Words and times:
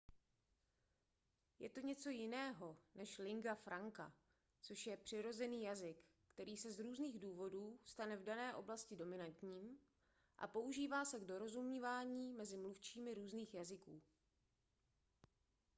je 1.59 1.69
to 1.69 1.79
něco 1.79 2.09
jiného 2.09 2.77
než 2.95 3.17
lingua 3.17 3.55
franca 3.55 4.13
což 4.61 4.87
je 4.87 4.97
přirozený 4.97 5.63
jazyk 5.63 6.05
který 6.33 6.57
se 6.57 6.71
z 6.71 6.79
různých 6.79 7.19
důvodů 7.19 7.79
stane 7.85 8.17
v 8.17 8.23
dané 8.23 8.55
oblasti 8.55 8.95
dominantním 8.95 9.79
a 10.37 10.47
používá 10.47 11.05
se 11.05 11.19
k 11.19 11.23
dorozumění 11.25 12.29
mezi 12.33 12.57
mluvčími 12.57 13.13
různých 13.13 13.53
jazyků 13.53 14.01